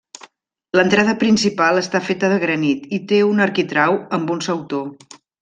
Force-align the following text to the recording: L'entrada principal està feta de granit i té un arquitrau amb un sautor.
L'entrada 0.77 1.13
principal 1.23 1.81
està 1.81 2.01
feta 2.07 2.31
de 2.31 2.39
granit 2.45 2.89
i 2.99 3.01
té 3.13 3.21
un 3.27 3.45
arquitrau 3.47 4.01
amb 4.19 4.35
un 4.39 4.43
sautor. 4.49 4.91